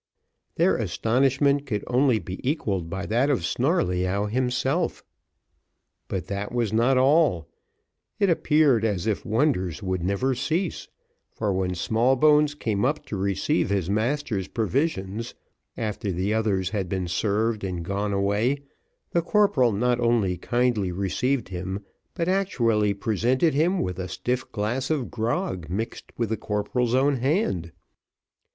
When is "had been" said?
16.71-17.07